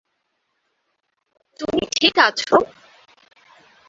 [1.59, 2.55] তুমি ঠিক আছো?